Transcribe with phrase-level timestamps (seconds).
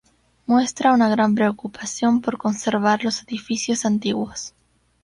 [0.47, 4.55] Muestra una gran preocupación por conservar los edificios antiguos.